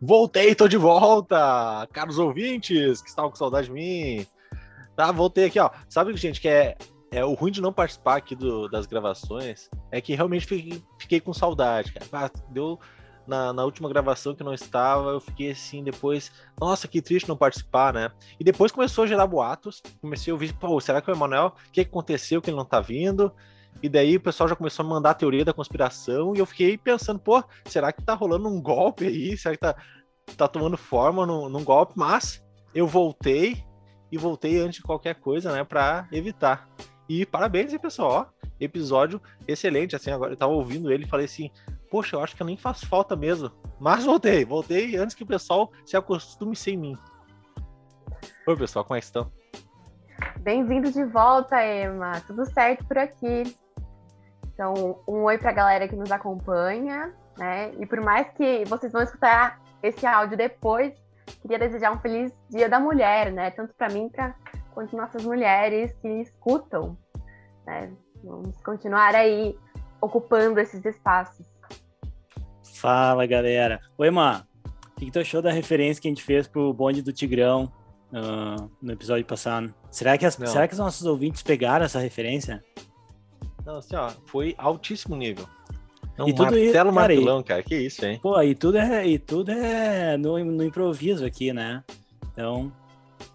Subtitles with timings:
[0.00, 4.26] Voltei, tô de volta, caros ouvintes que estavam com saudade de mim.
[4.94, 5.70] Tá, voltei aqui, ó.
[5.88, 6.76] Sabe, gente, que é,
[7.10, 11.20] é o ruim de não participar aqui do, das gravações é que realmente fiquei, fiquei
[11.20, 12.06] com saudade, cara.
[12.12, 12.78] Ah, deu
[13.26, 17.36] na, na, última gravação que não estava, eu fiquei assim depois, nossa, que triste não
[17.36, 18.10] participar, né?
[18.40, 21.70] E depois começou a gerar boatos, comecei a ouvir, pô, será que o Emanuel, o
[21.70, 23.32] que aconteceu que ele não tá vindo?
[23.82, 26.76] E daí o pessoal já começou a mandar a teoria da conspiração e eu fiquei
[26.76, 29.36] pensando, pô, será que tá rolando um golpe aí?
[29.36, 29.76] Será que tá,
[30.36, 31.92] tá tomando forma num, num golpe?
[31.96, 32.44] Mas
[32.74, 33.64] eu voltei
[34.10, 36.68] e voltei antes de qualquer coisa, né, para evitar.
[37.08, 41.26] E parabéns aí, pessoal, ó, episódio excelente, assim, agora eu tava ouvindo ele e falei
[41.26, 41.50] assim,
[41.90, 43.50] poxa, eu acho que eu nem faço falta mesmo.
[43.78, 46.96] Mas voltei, voltei antes que o pessoal se acostume sem mim.
[48.46, 49.30] Oi, pessoal, como é que estão?
[50.40, 52.20] Bem-vindo de volta, Emma.
[52.26, 53.56] Tudo certo por aqui.
[54.58, 57.70] Então, um oi para a galera que nos acompanha, né?
[57.78, 60.92] E por mais que vocês vão escutar esse áudio depois,
[61.40, 63.52] queria desejar um feliz Dia da Mulher, né?
[63.52, 64.34] Tanto para mim pra,
[64.74, 66.98] quanto nossas mulheres que escutam,
[67.64, 67.92] né?
[68.24, 69.56] Vamos continuar aí
[70.00, 71.46] ocupando esses espaços.
[72.74, 73.78] Fala, galera.
[73.96, 74.44] Oi, Má.
[74.88, 77.72] O que, tu achou da referência que a gente fez pro bonde do Tigrão
[78.12, 79.72] uh, no episódio passado?
[79.88, 82.60] Será que, as, será que os nossos ouvintes pegaram essa referência?
[83.68, 85.46] Não, assim, ó, foi altíssimo nível.
[86.16, 88.18] Não, e tudo martelo, cara, martelão, cara, que isso, hein?
[88.22, 91.84] Pô, e tudo é, e tudo é no, no improviso aqui, né?
[92.32, 92.72] Então,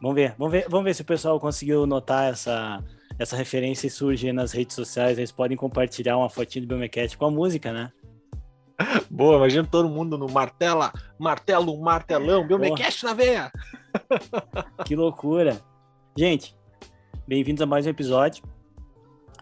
[0.02, 2.84] vamos ver, vamos ver, vamos ver se o pessoal conseguiu notar essa,
[3.20, 5.20] essa referência e surge nas redes sociais.
[5.20, 7.92] Eles podem compartilhar uma fotinha do Biomecast com a música, né?
[9.12, 13.52] Boa, imagina todo mundo no martela, martelo, martelão, Biomecast na veia.
[14.84, 15.62] Que loucura.
[16.18, 16.56] Gente,
[17.28, 18.44] bem-vindos a mais um episódio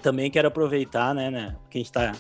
[0.01, 2.13] também quero aproveitar, né, né, que a gente está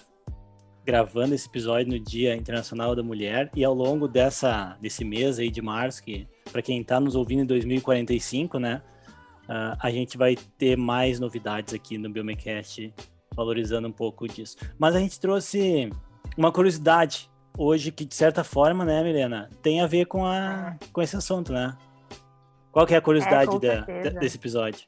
[0.85, 5.49] gravando esse episódio no Dia Internacional da Mulher e ao longo dessa desse mês aí
[5.49, 8.81] de março, que para quem está nos ouvindo em 2045, né,
[9.43, 12.93] uh, a gente vai ter mais novidades aqui no Biomecast
[13.35, 14.57] valorizando um pouco disso.
[14.77, 15.89] Mas a gente trouxe
[16.37, 21.01] uma curiosidade hoje que de certa forma, né, Milena, tem a ver com a com
[21.01, 21.77] esse assunto, né?
[22.71, 24.87] Qual que é a curiosidade é, da, desse episódio?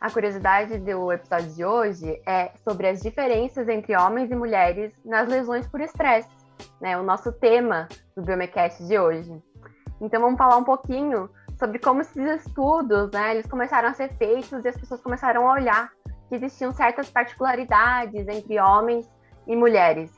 [0.00, 5.26] A curiosidade do episódio de hoje é sobre as diferenças entre homens e mulheres nas
[5.26, 6.28] lesões por estresse,
[6.80, 6.98] né?
[6.98, 9.42] O nosso tema do Biomecast de hoje.
[10.00, 14.62] Então vamos falar um pouquinho sobre como esses estudos, né, eles começaram a ser feitos
[14.62, 15.90] e as pessoas começaram a olhar
[16.28, 19.10] que existiam certas particularidades entre homens
[19.46, 20.12] e mulheres.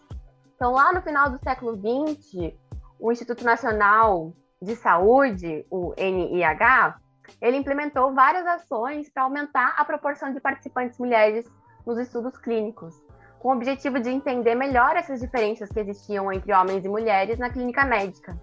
[0.56, 2.52] Então, lá no final do século XX,
[2.98, 6.96] o Instituto Nacional de Saúde, o NIH,
[7.40, 11.46] ele implementou várias ações para aumentar a proporção de participantes mulheres
[11.86, 12.94] nos estudos clínicos,
[13.38, 17.50] com o objetivo de entender melhor essas diferenças que existiam entre homens e mulheres na
[17.50, 18.38] clínica médica.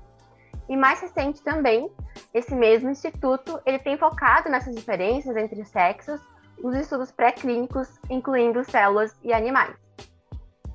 [0.68, 1.92] E mais recente também,
[2.34, 6.20] esse mesmo instituto ele tem focado nessas diferenças entre os sexos
[6.58, 9.76] nos estudos pré-clínicos, incluindo células e animais.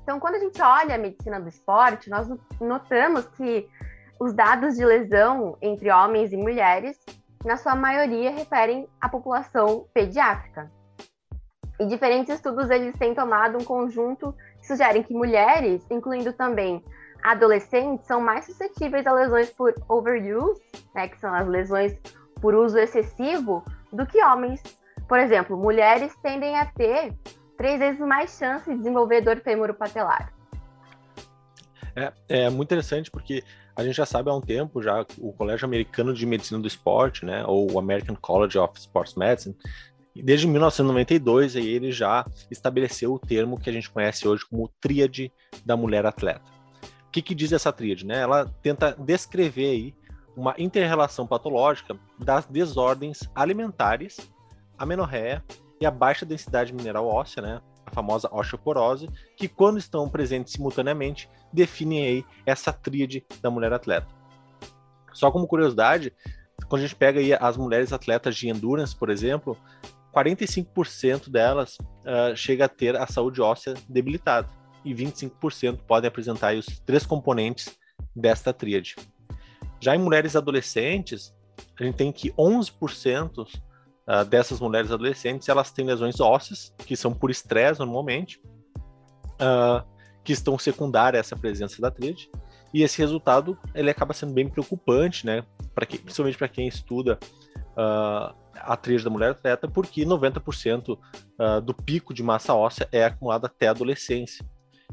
[0.03, 2.27] Então, quando a gente olha a medicina do esporte, nós
[2.59, 3.67] notamos que
[4.19, 6.97] os dados de lesão entre homens e mulheres
[7.43, 10.71] na sua maioria referem à população pediátrica.
[11.79, 16.83] E diferentes estudos eles têm tomado um conjunto que sugerem que mulheres, incluindo também
[17.23, 20.61] adolescentes, são mais suscetíveis a lesões por overuse,
[20.93, 21.97] né, que são as lesões
[22.39, 24.61] por uso excessivo, do que homens.
[25.07, 27.13] Por exemplo, mulheres tendem a ter
[27.57, 30.33] três vezes mais chance de desenvolver dor femoropatelar.
[31.95, 33.43] É, é muito interessante porque
[33.81, 37.25] a gente já sabe há um tempo já o Colégio Americano de Medicina do Esporte,
[37.25, 39.55] né, ou o American College of Sports Medicine,
[40.15, 45.31] desde 1992 aí ele já estabeleceu o termo que a gente conhece hoje como tríade
[45.65, 46.43] da mulher atleta.
[47.07, 48.05] O que, que diz essa tríade?
[48.05, 48.19] Né?
[48.19, 49.95] Ela tenta descrever aí
[50.35, 54.17] uma interrelação patológica das desordens alimentares,
[54.77, 55.43] a menorreia
[55.79, 57.61] e a baixa densidade mineral óssea, né?
[57.91, 64.07] A famosa osteoporose, que quando estão presentes simultaneamente, definem aí essa tríade da mulher atleta.
[65.13, 66.13] Só como curiosidade,
[66.67, 69.57] quando a gente pega aí as mulheres atletas de endurance, por exemplo,
[70.13, 74.47] 45% delas uh, chega a ter a saúde óssea debilitada
[74.83, 77.77] e 25% podem apresentar os três componentes
[78.15, 78.95] desta tríade.
[79.79, 81.33] Já em mulheres adolescentes,
[81.79, 83.47] a gente tem que 11%
[84.11, 88.41] uh, dessas mulheres adolescentes, elas têm lesões ósseas, que são por estresse normalmente,
[89.35, 89.87] uh,
[90.23, 92.29] que estão secundárias a essa presença da tríade,
[92.73, 95.43] e esse resultado ele acaba sendo bem preocupante, né,
[95.73, 97.17] para quem, principalmente para quem estuda
[97.77, 100.97] uh, a tríade da mulher atleta, porque 90%
[101.63, 104.45] do pico de massa óssea é acumulado até a adolescência.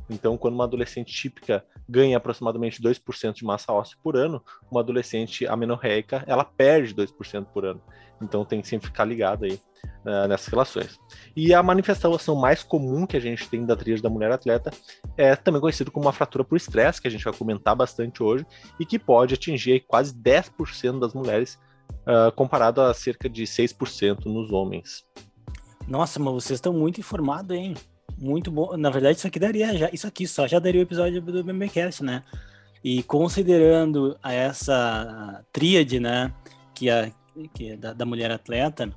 [0.09, 5.47] Então, quando uma adolescente típica ganha aproximadamente 2% de massa óssea por ano, uma adolescente
[5.47, 7.81] amenorreica, ela perde 2% por ano.
[8.21, 9.61] Então tem que sempre ficar ligado aí
[10.05, 10.99] uh, nessas relações.
[11.37, 14.71] E a manifestação mais comum que a gente tem da tríade da mulher atleta
[15.17, 18.45] é também conhecido como uma fratura por estresse, que a gente vai comentar bastante hoje,
[18.79, 21.59] e que pode atingir quase 10% das mulheres,
[22.03, 25.07] uh, comparado a cerca de 6% nos homens.
[25.87, 27.75] Nossa, mas vocês estão muito informados, hein?
[28.21, 28.77] Muito bom.
[28.77, 29.89] Na verdade, isso aqui daria já.
[29.93, 32.25] Isso aqui só já daria o episódio do BMBcast, né?
[32.83, 36.33] E considerando essa tríade, né?
[36.75, 37.11] Que, a,
[37.55, 38.93] que é da, da mulher atleta,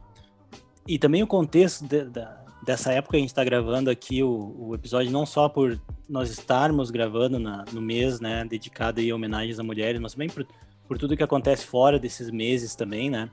[0.88, 4.56] e também o contexto de, da, dessa época que a gente está gravando aqui o,
[4.58, 5.80] o, episódio, não só por
[6.10, 8.44] nós estarmos gravando na, no mês, né?
[8.46, 10.46] Dedicado aí a homenagens a mulheres, mas também por,
[10.88, 13.30] por tudo que acontece fora desses meses também, né?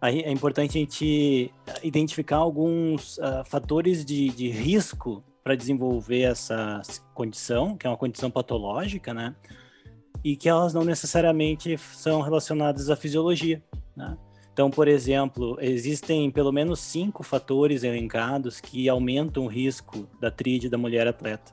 [0.00, 1.52] é importante a gente
[1.82, 6.82] identificar alguns uh, fatores de, de risco para desenvolver essa
[7.14, 9.34] condição, que é uma condição patológica, né?
[10.22, 13.64] E que elas não necessariamente são relacionadas à fisiologia,
[13.96, 14.18] né?
[14.52, 20.68] Então, por exemplo, existem pelo menos cinco fatores elencados que aumentam o risco da tríade
[20.68, 21.50] da mulher atleta.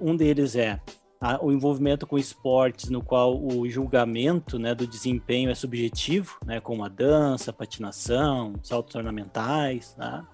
[0.00, 0.80] Um deles é
[1.20, 6.58] a, o envolvimento com esportes no qual o julgamento né, do desempenho é subjetivo, né,
[6.58, 10.26] como a dança, a patinação, saltos ornamentais, né?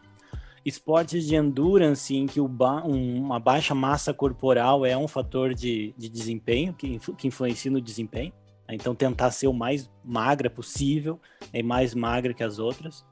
[0.65, 5.95] Esportes de endurance em que ba um, uma baixa massa corporal é um fator de,
[5.97, 8.33] de desempenho que, influ que influencia no desempenho.
[8.67, 8.75] Né?
[8.75, 11.21] Então, tentar ser o mais magra possível,
[11.53, 13.05] e mais magra que as outras.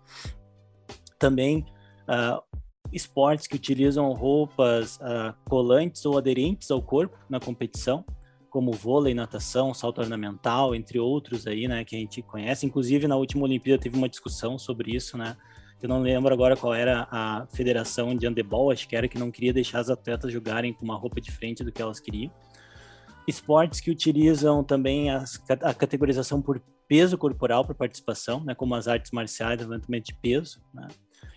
[1.19, 1.66] Também
[2.08, 2.43] uh,
[2.93, 8.04] esportes que utilizam roupas uh, colantes ou aderentes ao corpo na competição,
[8.50, 12.66] como vôlei, natação, salto ornamental, entre outros aí, né, que a gente conhece.
[12.66, 15.37] Inclusive, na última Olimpíada teve uma discussão sobre isso, né,
[15.82, 19.31] eu não lembro agora qual era a federação de handebol, acho que era que não
[19.31, 22.32] queria deixar as atletas jogarem com uma roupa diferente do que elas queriam.
[23.26, 28.87] Esportes que utilizam também as, a categorização por peso corporal para participação, né, como as
[28.87, 30.88] artes marciais, levantamento de peso, né?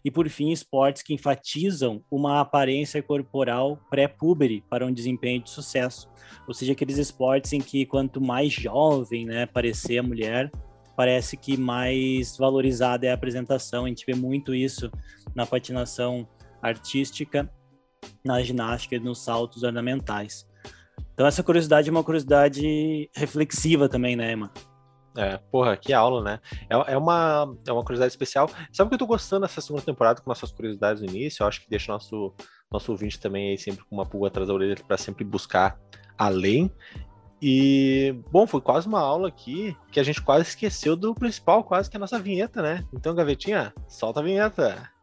[0.04, 6.08] E por fim, esportes que enfatizam uma aparência corporal pré-púbere para um desempenho de sucesso.
[6.48, 10.52] Ou seja, aqueles esportes em que quanto mais jovem, né, parecer a mulher,
[10.96, 13.86] parece que mais valorizada é a apresentação.
[13.86, 14.92] A gente vê muito isso
[15.34, 16.28] na patinação
[16.62, 17.50] artística,
[18.24, 20.48] na ginástica e nos saltos ornamentais.
[21.14, 24.52] Então essa curiosidade é uma curiosidade reflexiva também, né, Emma?
[25.18, 26.40] É, porra, que aula, né?
[26.70, 28.50] É, é, uma, é uma curiosidade especial.
[28.72, 31.44] Sabe o que eu tô gostando dessa segunda temporada com nossas curiosidades no início?
[31.44, 32.36] Eu acho que deixa nosso,
[32.70, 35.80] nosso ouvinte também aí sempre com uma pulga atrás da orelha para sempre buscar
[36.18, 36.70] além.
[37.42, 41.90] E, bom, foi quase uma aula aqui que a gente quase esqueceu do principal, quase
[41.90, 42.86] que é a nossa vinheta, né?
[42.94, 44.95] Então, Gavetinha, solta a vinheta.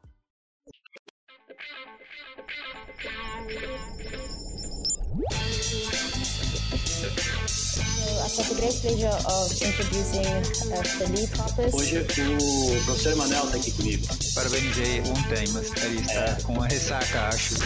[8.36, 10.24] Got the great pleasure of introducing
[10.72, 11.74] uh, Felipe Hoppes.
[11.74, 14.06] Hoje o professor Manuel está aqui comigo.
[14.34, 16.38] Parabenizei ontem, mas ele está é.
[16.42, 17.56] com uma ressaca, acho.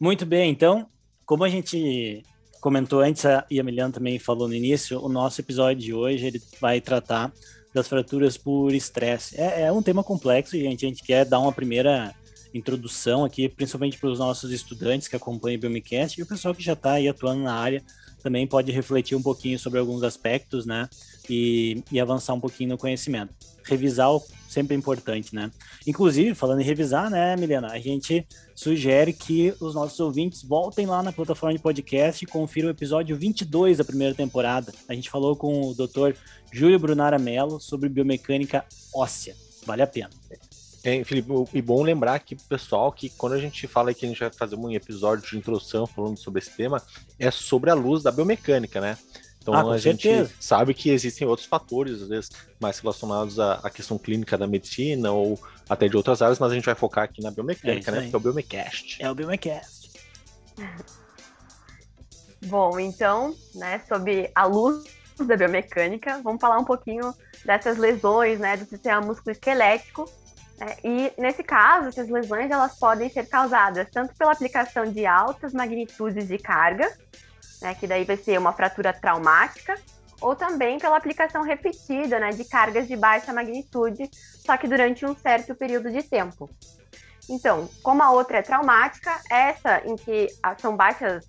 [0.00, 0.86] Muito bem, então,
[1.26, 2.24] como a gente
[2.64, 6.42] comentou antes, e a Miliana também falou no início, o nosso episódio de hoje ele
[6.58, 7.30] vai tratar
[7.74, 9.38] das fraturas por estresse.
[9.38, 10.86] É, é um tema complexo, gente.
[10.86, 12.14] A gente quer dar uma primeira
[12.54, 16.62] introdução aqui, principalmente para os nossos estudantes que acompanham o Biomecast e o pessoal que
[16.62, 17.84] já está aí atuando na área
[18.22, 20.88] também pode refletir um pouquinho sobre alguns aspectos, né?
[21.28, 23.34] E, e avançar um pouquinho no conhecimento.
[23.64, 24.10] Revisar
[24.54, 25.50] sempre é importante, né?
[25.86, 31.02] Inclusive, falando em revisar, né, Milena, a gente sugere que os nossos ouvintes voltem lá
[31.02, 34.72] na plataforma de podcast e confiram o episódio 22 da primeira temporada.
[34.88, 36.16] A gente falou com o Dr.
[36.52, 39.34] Júlio Brunara Mello sobre biomecânica óssea.
[39.66, 40.10] Vale a pena.
[40.84, 44.08] É, Felipe, e bom lembrar aqui pro pessoal que quando a gente fala que a
[44.08, 46.82] gente vai fazer um episódio de introdução falando sobre esse tema,
[47.18, 48.98] é sobre a luz da biomecânica, né?
[49.44, 50.24] Então ah, a certeza.
[50.24, 54.46] gente sabe que existem outros fatores, às vezes, mais relacionados à, à, questão clínica da
[54.46, 57.94] medicina ou até de outras áreas, mas a gente vai focar aqui na biomecânica, é
[57.94, 58.08] né?
[58.08, 59.02] Que é o Biomecast.
[59.02, 59.90] É o Biomecast.
[62.46, 64.84] Bom, então, né, sobre a luz
[65.18, 70.10] da biomecânica, vamos falar um pouquinho dessas lesões, né, do sistema musculoesquelético
[70.60, 75.52] é, e nesse caso, essas lesões elas podem ser causadas tanto pela aplicação de altas
[75.52, 76.90] magnitudes de carga,
[77.64, 79.74] né, que daí vai ser uma fratura traumática,
[80.20, 85.16] ou também pela aplicação repetida né, de cargas de baixa magnitude, só que durante um
[85.16, 86.50] certo período de tempo.
[87.28, 90.28] Então, como a outra é traumática, essa em que
[90.58, 91.24] são baixas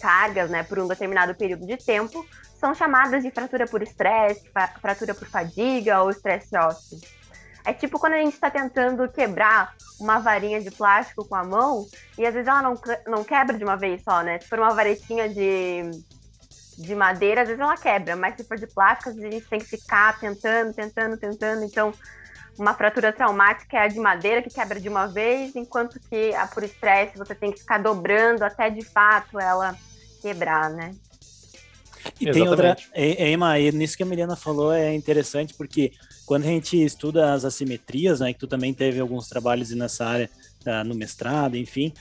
[0.00, 4.48] cargas, né, por um determinado período de tempo, são chamadas de fratura por estresse,
[4.80, 6.98] fratura por fadiga ou estresse ósseo.
[7.64, 11.86] É tipo quando a gente está tentando quebrar uma varinha de plástico com a mão
[12.16, 14.38] e às vezes ela não, não quebra de uma vez só, né?
[14.38, 15.82] Se for uma varetinha de,
[16.78, 19.48] de madeira, às vezes ela quebra, mas se for de plástico, às vezes a gente
[19.48, 21.64] tem que ficar tentando, tentando, tentando.
[21.64, 21.92] Então,
[22.58, 26.46] uma fratura traumática é a de madeira que quebra de uma vez, enquanto que a
[26.46, 29.76] por estresse você tem que ficar dobrando até de fato ela
[30.22, 30.94] quebrar, né?
[32.20, 32.32] E Exatamente.
[32.32, 35.92] tem outra, Emma, nisso que a Milena falou é interessante porque
[36.30, 40.30] quando a gente estuda as assimetrias, né, que tu também teve alguns trabalhos nessa área
[40.64, 41.92] uh, no mestrado, enfim,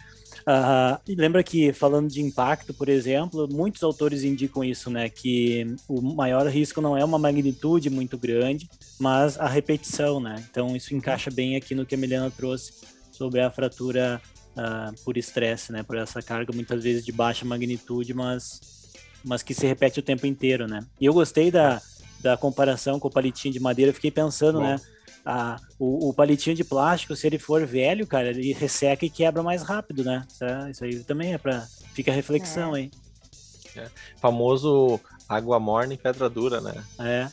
[0.41, 5.99] uh, lembra que falando de impacto, por exemplo, muitos autores indicam isso, né, que o
[5.99, 11.31] maior risco não é uma magnitude muito grande, mas a repetição, né, então isso encaixa
[11.31, 12.73] bem aqui no que a Milena trouxe
[13.11, 18.13] sobre a fratura uh, por estresse, né, por essa carga muitas vezes de baixa magnitude,
[18.13, 18.78] mas
[19.23, 20.85] mas que se repete o tempo inteiro, né?
[20.99, 21.81] E eu gostei da,
[22.21, 24.65] da comparação com o palitinho de madeira, eu fiquei pensando, Bom.
[24.65, 24.77] né?
[25.25, 29.43] A, o, o, palitinho de plástico, se ele for velho, cara, ele resseca e quebra
[29.43, 30.25] mais rápido, né?
[30.71, 31.67] Isso aí também é para
[31.99, 32.79] Fica a reflexão é.
[32.79, 32.91] aí.
[33.75, 33.89] É.
[34.21, 36.81] Famoso água morna e pedra dura, né?
[36.97, 37.27] É.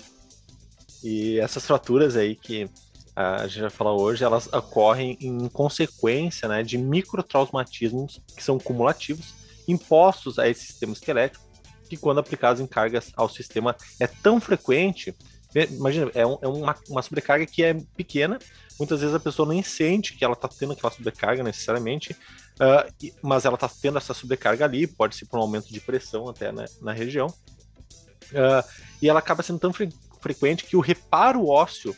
[1.05, 2.69] E essas fraturas aí que
[3.15, 9.35] a gente vai falar hoje, elas ocorrem em consequência né, de microtraumatismos que são cumulativos,
[9.69, 11.46] impostos a esse sistema esquelético
[11.89, 15.15] que quando aplicados em cargas ao sistema é tão frequente,
[15.55, 18.39] né, imagina, é, um, é uma, uma, sobrecarga que é pequena,
[18.79, 23.45] muitas vezes a pessoa nem sente que ela está tendo aquela sobrecarga necessariamente, uh, mas
[23.45, 26.67] ela está tendo essa sobrecarga ali, pode ser por um aumento de pressão até né,
[26.83, 28.69] na região, uh,
[29.01, 29.89] e ela acaba sendo tão fre
[30.21, 31.95] frequente que o reparo ósseo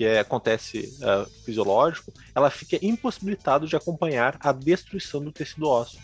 [0.00, 6.00] que é, acontece uh, fisiológico, ela fica impossibilitado de acompanhar a destruição do tecido ósseo.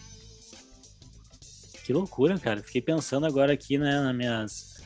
[1.86, 2.60] Que loucura, cara.
[2.64, 4.82] Fiquei pensando agora aqui, né, nas minhas.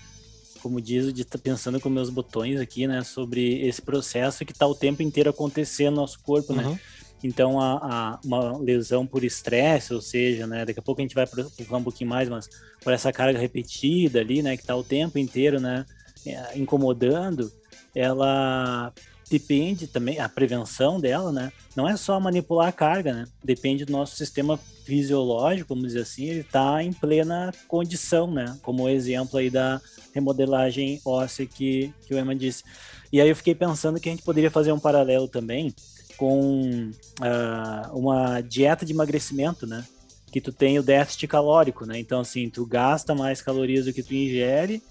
[0.62, 4.66] Como diz, de tá pensando com meus botões aqui, né, sobre esse processo que tá
[4.66, 6.62] o tempo inteiro acontecendo no nosso corpo, né?
[6.62, 6.72] uhum.
[6.72, 6.80] né?
[7.24, 11.14] Então, a, a, uma lesão por estresse, ou seja, né, daqui a pouco a gente
[11.14, 12.50] vai falar um pouquinho mais, mas
[12.82, 15.86] por essa carga repetida ali, né, que tá o tempo inteiro, né,
[16.26, 17.50] é, incomodando,
[17.94, 18.92] ela
[19.30, 21.52] depende também, a prevenção dela, né?
[21.76, 23.24] Não é só manipular a carga, né?
[23.44, 28.58] Depende do nosso sistema fisiológico, vamos dizer assim, ele está em plena condição, né?
[28.60, 29.80] Como o exemplo aí da
[30.12, 32.64] remodelagem óssea que, que o Emma disse.
[33.12, 35.72] E aí eu fiquei pensando que a gente poderia fazer um paralelo também
[36.16, 39.84] com uh, uma dieta de emagrecimento, né?
[40.32, 42.00] Que tu tem o déficit calórico, né?
[42.00, 44.82] Então, assim, tu gasta mais calorias do que tu ingere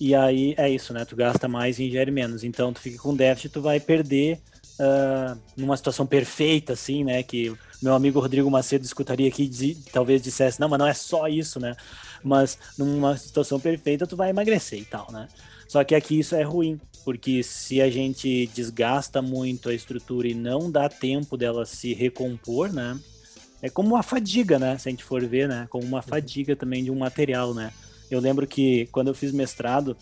[0.00, 1.04] e aí é isso, né?
[1.04, 2.44] Tu gasta mais e ingere menos.
[2.44, 4.40] Então tu fica com déficit, tu vai perder
[4.80, 7.22] uh, numa situação perfeita, assim, né?
[7.22, 11.28] Que meu amigo Rodrigo Macedo escutaria aqui e talvez dissesse, não, mas não é só
[11.28, 11.74] isso, né?
[12.22, 15.28] Mas numa situação perfeita tu vai emagrecer e tal, né?
[15.68, 20.34] Só que aqui isso é ruim, porque se a gente desgasta muito a estrutura e
[20.34, 22.98] não dá tempo dela se recompor, né?
[23.62, 24.78] É como uma fadiga, né?
[24.78, 25.66] Se a gente for ver, né?
[25.70, 27.72] Como uma fadiga também de um material, né?
[28.10, 29.96] Eu lembro que quando eu fiz mestrado,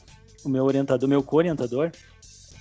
[0.44, 1.90] o meu orientador, meu co-orientador,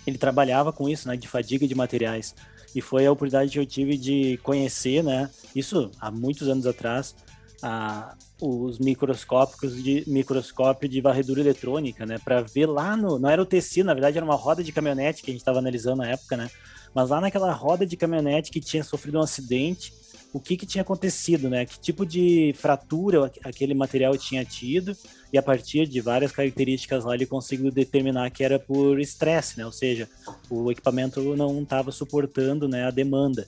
[0.05, 2.35] ele trabalhava com isso, né, de fadiga de materiais.
[2.75, 7.15] E foi a oportunidade que eu tive de conhecer, né, isso há muitos anos atrás,
[7.61, 13.41] a, os microscópicos de microscópio de varredura eletrônica, né, para ver lá no, não era
[13.41, 16.09] o tecido, na verdade era uma roda de caminhonete que a gente estava analisando na
[16.09, 16.49] época, né,
[16.93, 19.93] mas lá naquela roda de caminhonete que tinha sofrido um acidente,
[20.33, 24.97] o que que tinha acontecido, né, que tipo de fratura aquele material tinha tido,
[25.31, 29.65] e a partir de várias características lá ele conseguiu determinar que era por estresse, né?
[29.65, 30.07] Ou seja,
[30.47, 33.47] o equipamento não estava suportando né, a demanda.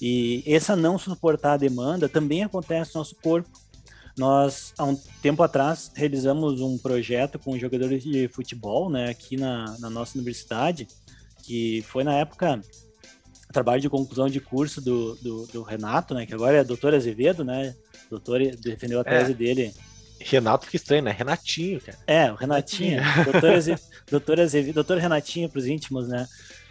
[0.00, 3.50] E essa não suportar a demanda também acontece no nosso corpo.
[4.16, 9.76] Nós, há um tempo atrás, realizamos um projeto com jogadores de futebol, né, aqui na,
[9.80, 10.86] na nossa universidade,
[11.42, 12.60] que foi na época
[13.52, 17.44] trabalho de conclusão de curso do, do, do Renato, né, que agora é doutor Azevedo,
[17.44, 17.74] né,
[18.10, 19.34] doutor defendeu a tese é.
[19.34, 19.74] dele
[20.20, 21.10] Renato fica estranho, né?
[21.10, 21.98] Renatinho, cara.
[22.06, 23.02] É, o Renatinho.
[23.30, 23.78] doutor, Azev...
[24.10, 24.72] doutor, Azev...
[24.72, 26.26] doutor Renatinho para os íntimos, né?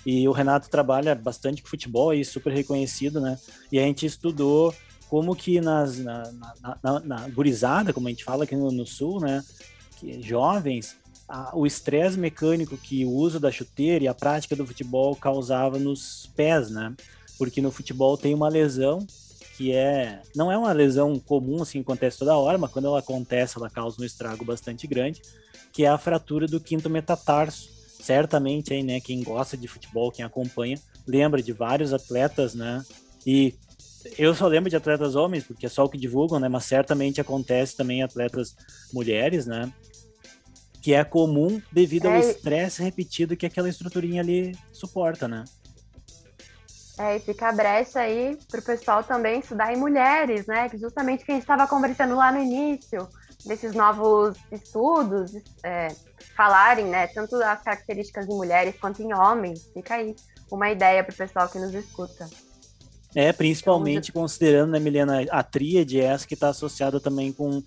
[0.06, 3.38] E o Renato trabalha bastante com futebol e super reconhecido, né?
[3.72, 4.74] E a gente estudou
[5.10, 8.86] como que nas, na, na, na, na gurizada, como a gente fala aqui no, no
[8.86, 9.44] sul, né?
[10.00, 14.66] Que, jovens, a, o estresse mecânico que o uso da chuteira e a prática do
[14.66, 16.94] futebol causava nos pés, né?
[17.38, 19.06] Porque no futebol tem uma lesão
[19.58, 23.58] que é não é uma lesão comum assim acontece toda hora, mas quando ela acontece
[23.58, 25.22] ela causa um estrago bastante grande,
[25.72, 27.74] que é a fratura do quinto metatarso.
[28.02, 32.86] Certamente aí, né, quem gosta de futebol, quem acompanha, lembra de vários atletas, né?
[33.26, 33.56] E
[34.18, 36.48] eu só lembro de atletas homens, porque é só o que divulgam, né?
[36.48, 38.56] Mas certamente acontece também atletas
[38.94, 39.74] mulheres, né?
[40.86, 42.20] Que é comum devido ao É.
[42.20, 45.44] estresse repetido que aquela estruturinha ali suporta, né?
[47.00, 50.70] É, e fica a brecha aí pro pessoal também estudar em mulheres, né?
[50.70, 53.10] Que justamente o que a gente estava conversando lá no início,
[53.48, 55.32] desses novos estudos,
[55.64, 55.88] é,
[56.38, 57.08] falarem, né?
[57.08, 59.68] Tanto as características em mulheres quanto em homens.
[59.74, 60.16] Fica aí
[60.52, 62.30] uma ideia pro pessoal que nos escuta.
[63.16, 67.64] É, principalmente considerando, né, Milena, a tríade é essa que está associada também com,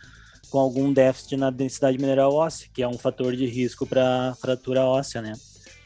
[0.51, 4.83] com algum déficit na densidade mineral óssea, que é um fator de risco para fratura
[4.85, 5.33] óssea, né?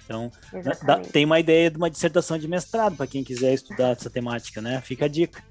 [0.05, 0.31] Então,
[0.63, 4.11] dá- dá- tem uma ideia de uma dissertação de mestrado para quem quiser estudar essa
[4.11, 4.81] temática, né?
[4.81, 5.43] Fica a dica.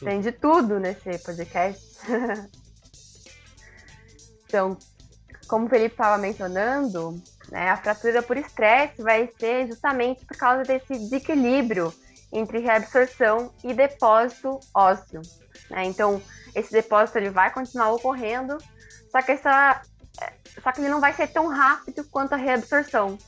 [0.00, 1.82] Tem de tudo nesse podcast.
[4.46, 4.76] então,
[5.46, 7.20] como o Felipe estava mencionando,
[7.50, 11.92] né, a fratura por estresse vai ser justamente por causa desse desequilíbrio
[12.32, 15.22] entre reabsorção e depósito ósseo.
[15.70, 15.84] né?
[15.84, 16.20] Então,
[16.54, 18.58] esse depósito ele vai continuar ocorrendo,
[19.10, 19.82] só que, essa,
[20.20, 23.18] é, só que ele não vai ser tão rápido quanto a reabsorção.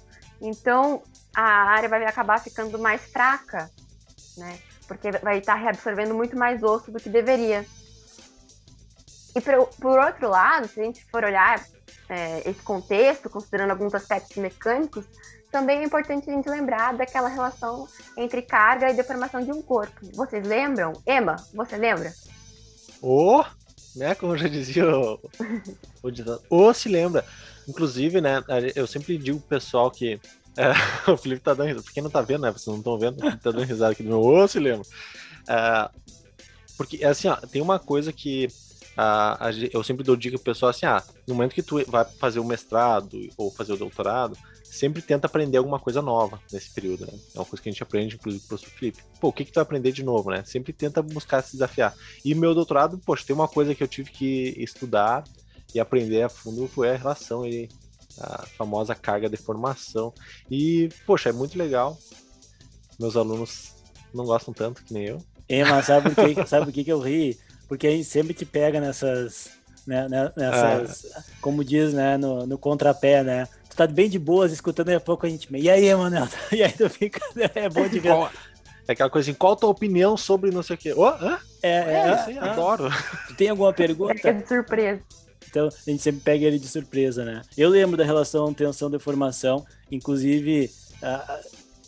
[0.41, 1.03] Então,
[1.35, 3.71] a área vai acabar ficando mais fraca,
[4.37, 4.59] né?
[4.87, 7.65] porque vai estar reabsorvendo muito mais osso do que deveria.
[9.37, 11.65] E por, por outro lado, se a gente for olhar
[12.09, 15.07] é, esse contexto, considerando alguns aspectos mecânicos,
[15.51, 17.87] também é importante a gente lembrar daquela relação
[18.17, 20.01] entre carga e deformação de um corpo.
[20.15, 20.93] Vocês lembram?
[21.07, 22.13] Emma, você lembra?
[23.03, 23.45] Ou,
[23.97, 25.19] né, como já dizia o,
[26.51, 27.25] o se lembra.
[27.69, 30.21] Inclusive, né, a- eu sempre digo pro pessoal que.
[30.57, 30.71] é,
[31.11, 31.83] o Felipe tá dando risada.
[31.85, 32.51] Pra quem não tá vendo, né?
[32.51, 34.21] Vocês não estão vendo, tá dando risada aqui do meu.
[34.21, 34.87] Ou se lembra.
[35.49, 35.89] É,
[36.77, 38.49] porque, assim, ó, tem uma coisa que
[38.97, 42.05] a ge- eu sempre dou dica pro pessoal assim: ah, no momento que tu vai
[42.19, 44.37] fazer o mestrado ou fazer o doutorado,
[44.71, 47.13] sempre tenta aprender alguma coisa nova nesse período, né?
[47.35, 49.03] É uma coisa que a gente aprende, inclusive, com o Felipe.
[49.21, 50.45] Pô, o que que tu vai aprender de novo, né?
[50.45, 51.95] Sempre tenta buscar se desafiar.
[52.25, 55.25] E meu doutorado, poxa, tem uma coisa que eu tive que estudar
[55.75, 57.69] e aprender a fundo foi a relação e
[58.19, 60.15] a famosa carga de formação.
[60.49, 61.99] E, poxa, é muito legal.
[62.99, 63.73] Meus alunos
[64.15, 65.23] não gostam tanto que nem eu.
[65.49, 67.37] É, mas sabe por que, sabe por que, que eu ri?
[67.67, 69.51] Porque a gente sempre te pega nessas.
[69.87, 73.49] Né, né, nessas Como diz, né, no, no contrapé, né?
[73.81, 75.49] Tá bem de boas escutando, daqui a pouco a gente.
[75.57, 76.29] E aí, Manuel?
[76.53, 77.19] E aí tu fica.
[77.55, 78.13] É bom de ver.
[78.87, 80.93] É aquela coisa assim, qual a tua opinião sobre não sei o quê?
[80.93, 81.39] Ô, hã?
[81.63, 82.91] É, É, é, isso aí, adoro.
[83.29, 84.35] tu tem alguma pergunta?
[84.35, 85.01] de surpresa.
[85.49, 87.41] Então a gente sempre pega ele de surpresa, né?
[87.57, 90.71] Eu lembro da relação tensão-deformação, inclusive
[91.03, 91.41] ah,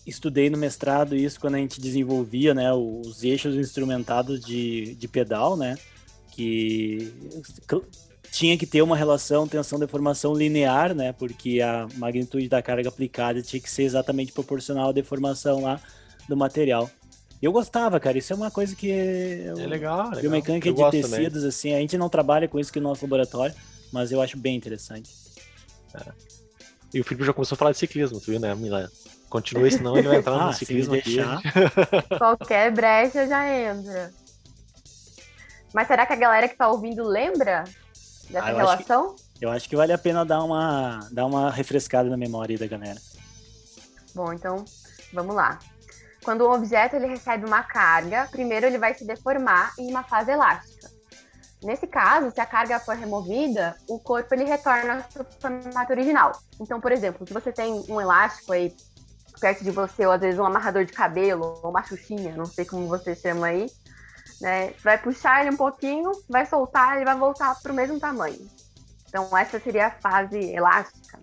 [0.07, 5.59] estudei no mestrado isso quando a gente desenvolvia, né, os eixos instrumentados de, de pedal,
[5.59, 5.77] né,
[6.31, 7.13] que
[8.33, 13.61] tinha que ter uma relação tensão-deformação linear, né, porque a magnitude da carga aplicada tinha
[13.61, 15.79] que ser exatamente proporcional à deformação lá
[16.29, 16.91] do material.
[17.43, 20.21] Eu gostava, cara, isso é uma coisa que eu, É legal, legal.
[20.23, 21.19] biomecânica Eu de gosto também.
[21.19, 23.55] tecidos, assim, a gente não trabalha com isso aqui no nosso laboratório,
[23.93, 25.11] mas eu acho bem interessante.
[26.95, 28.89] E o Felipe já começou a falar de ciclismo, tu viu, né, Milan?
[29.29, 31.17] Continua, senão ele vai entrar Ah, no ciclismo aqui.
[32.17, 34.11] Qualquer brecha já entra.
[35.75, 37.65] Mas será que a galera que tá ouvindo lembra
[38.31, 39.17] dessa Ah, eu acho que- relação?
[39.41, 42.99] Eu acho que vale a pena dar uma, dar uma refrescada na memória da galera.
[44.15, 44.65] Bom, então
[45.13, 45.59] vamos lá.
[46.25, 50.31] Quando um objeto ele recebe uma carga, primeiro ele vai se deformar em uma fase
[50.31, 50.91] elástica.
[51.65, 56.33] Nesse caso, se a carga for removida, o corpo ele retorna ao seu formato original.
[56.61, 58.75] Então, por exemplo, se você tem um elástico aí
[59.41, 62.65] perto de você, ou às vezes um amarrador de cabelo, ou uma xuxinha, não sei
[62.65, 63.67] como você chama aí,
[64.43, 64.75] né?
[64.83, 68.45] Vai puxar ele um pouquinho, vai soltar, ele vai voltar para o mesmo tamanho.
[69.09, 71.21] Então, essa seria a fase elástica.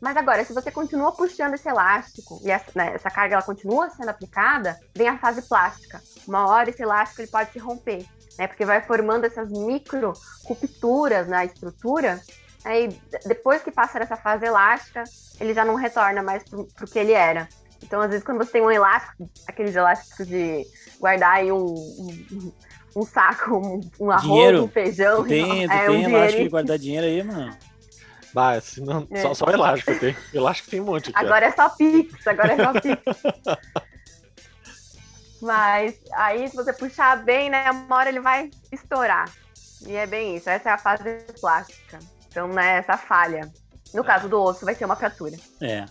[0.00, 3.88] Mas agora, se você continua puxando esse elástico e essa, né, essa carga ela continua
[3.90, 6.00] sendo aplicada, vem a fase plástica.
[6.26, 8.04] Uma hora esse elástico ele pode se romper,
[8.38, 8.48] né?
[8.48, 10.12] Porque vai formando essas micro
[10.44, 12.20] rupturas na estrutura.
[12.64, 15.04] Aí, d- depois que passa essa fase elástica,
[15.38, 17.46] ele já não retorna mais pro, pro que ele era.
[17.82, 20.66] Então, às vezes, quando você tem um elástico, aqueles elásticos de
[21.00, 22.52] guardar aí um, um,
[22.96, 24.64] um saco, um, um arroz, Dinheiro?
[24.64, 25.22] um feijão.
[25.22, 27.56] Tu tem, tu é, tem um elástico de guardar dinheiro aí, mano?
[28.32, 29.22] Bah, se não, É.
[29.22, 30.16] só, só elástico tem.
[30.32, 31.18] Elástico tem um monte ó.
[31.18, 33.02] Agora é só Pix, agora é só Pix.
[35.42, 39.28] Mas aí, se você puxar bem, né, uma hora ele vai estourar.
[39.86, 41.98] E é bem isso, essa é a fase plástica.
[42.28, 43.50] Então, né, essa falha.
[43.92, 45.36] No caso do osso, vai ser uma fratura.
[45.60, 45.86] É.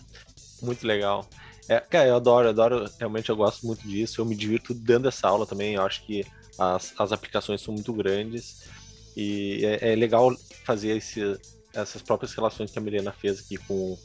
[0.62, 1.26] Muito legal.
[1.70, 4.20] É, cara, eu adoro, eu adoro, realmente eu gosto muito disso.
[4.20, 5.74] Eu me divirto dando essa aula também.
[5.74, 6.26] Eu acho que
[6.58, 8.68] as, as aplicações são muito grandes.
[9.16, 11.38] E é, é legal fazer esse,
[11.72, 13.96] essas próprias relações que a Milena fez aqui com,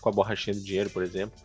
[0.00, 1.38] com a borrachinha do dinheiro, por exemplo.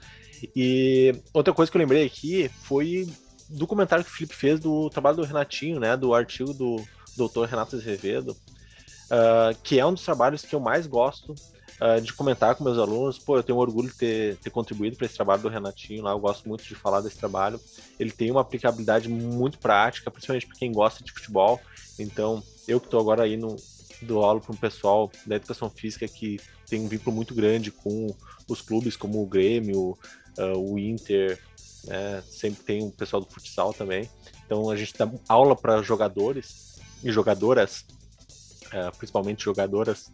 [0.55, 3.07] E outra coisa que eu lembrei aqui foi
[3.47, 5.95] do comentário que o Felipe fez do trabalho do Renatinho, né?
[5.95, 6.77] Do artigo do
[7.15, 7.43] Dr.
[7.47, 11.35] Renato Azevedo, uh, que é um dos trabalhos que eu mais gosto
[11.81, 13.17] uh, de comentar com meus alunos.
[13.17, 16.19] Pô, eu tenho orgulho de ter, ter contribuído para esse trabalho do Renatinho lá, eu
[16.19, 17.59] gosto muito de falar desse trabalho.
[17.99, 21.59] Ele tem uma aplicabilidade muito prática, principalmente para quem gosta de futebol.
[21.97, 23.55] Então, eu que estou agora aí no,
[24.01, 28.07] dou aula para um pessoal da educação física que tem um vínculo muito grande com
[28.47, 29.97] os clubes como o Grêmio,
[30.37, 31.39] uh, o Inter,
[31.85, 32.21] né?
[32.27, 34.09] sempre tem um pessoal do futsal também.
[34.45, 37.85] Então a gente dá aula para jogadores e jogadoras,
[38.67, 40.11] uh, principalmente jogadoras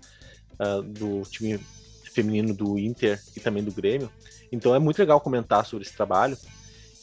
[0.60, 1.60] uh, do time
[2.14, 4.10] feminino do Inter e também do Grêmio.
[4.52, 6.38] Então é muito legal comentar sobre esse trabalho.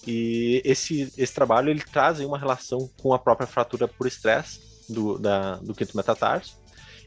[0.06, 5.18] E esse, esse trabalho ele traz uma relação com a própria fratura por estresse do,
[5.18, 6.62] da, do quinto metatarso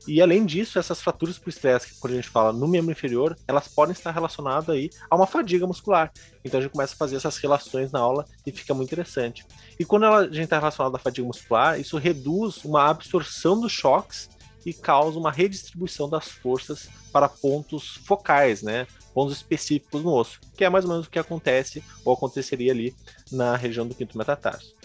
[0.07, 3.35] e além disso, essas fraturas por estresse, que quando a gente fala no membro inferior,
[3.47, 6.11] elas podem estar relacionadas aí a uma fadiga muscular.
[6.43, 9.43] Então a gente começa a fazer essas relações na aula e fica muito interessante.
[9.79, 14.29] E quando a gente está relacionado à fadiga muscular, isso reduz uma absorção dos choques
[14.65, 18.87] e causa uma redistribuição das forças para pontos focais, né?
[19.13, 22.95] Pontos específicos no osso, que é mais ou menos o que acontece ou aconteceria ali
[23.31, 24.75] na região do quinto metatarso.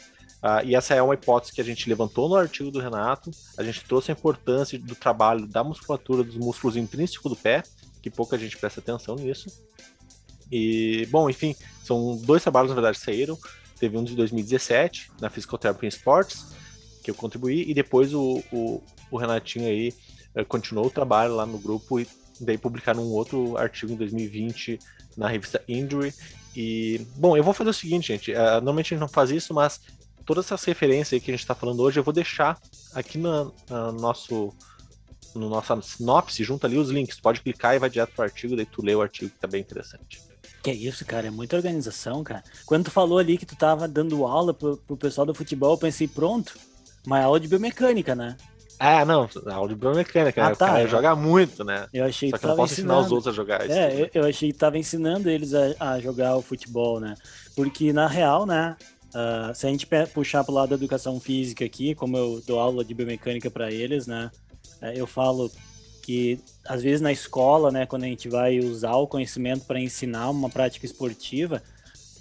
[0.42, 3.30] Uh, e essa é uma hipótese que a gente levantou no artigo do Renato.
[3.58, 7.62] A gente trouxe a importância do trabalho da musculatura dos músculos intrínsecos do pé,
[8.00, 9.50] que pouca gente presta atenção nisso.
[10.50, 13.38] E, bom, enfim, são dois trabalhos, na verdade, que saíram.
[13.78, 16.46] Teve um de 2017, na Physical Therapy Sports,
[17.10, 19.92] eu contribuí, e depois o, o, o Renatinho aí
[20.36, 22.06] uh, continuou o trabalho lá no grupo e
[22.40, 24.78] daí publicaram um outro artigo em 2020
[25.16, 26.14] na revista Injury.
[26.56, 28.32] E, bom, eu vou fazer o seguinte, gente.
[28.32, 29.80] Uh, normalmente a gente não faz isso, mas
[30.24, 32.58] todas essas referências que a gente está falando hoje, eu vou deixar
[32.94, 33.52] aqui no
[34.00, 34.54] nosso
[35.34, 37.16] no nossa sinopse, junto ali os links.
[37.16, 39.46] Tu pode clicar e vai direto pro artigo, daí tu lê o artigo que tá
[39.46, 40.20] bem interessante.
[40.62, 42.44] Que é isso, cara, é muita organização, cara.
[42.66, 45.78] Quando tu falou ali que tu tava dando aula pro, pro pessoal do futebol, eu
[45.78, 46.58] pensei, pronto,
[47.06, 48.36] uma aula de biomecânica, né?
[48.78, 50.54] Ah, não, aula de biomecânica, ah, né?
[50.54, 51.86] Tá, o cara joga muito, né?
[51.92, 52.92] Eu achei Só que, que eu não posso ensinando.
[52.94, 53.78] ensinar os outros a jogar isso.
[53.78, 57.14] É, eu, eu, achei que tava ensinando eles a, a jogar o futebol, né?
[57.54, 58.76] Porque, na real, né,
[59.10, 62.60] Uh, se a gente puxar para o lado da educação física aqui, como eu dou
[62.60, 64.30] aula de biomecânica para eles, né,
[64.80, 65.50] é, eu falo
[66.00, 70.30] que às vezes na escola, né, quando a gente vai usar o conhecimento para ensinar
[70.30, 71.60] uma prática esportiva,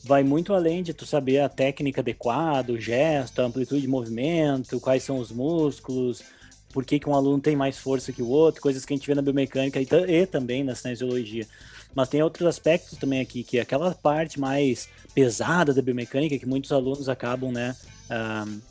[0.04, 4.80] vai muito além de tu saber a técnica adequada, o gesto, a amplitude de movimento,
[4.80, 6.24] quais são os músculos,
[6.72, 9.08] por que, que um aluno tem mais força que o outro, coisas que a gente
[9.08, 11.48] vê na biomecânica e, e também na cinesiologia.
[11.94, 16.46] Mas tem outros aspectos também aqui, que é aquela parte mais pesada da biomecânica que
[16.46, 17.76] muitos alunos acabam, né?
[18.10, 18.62] Uh,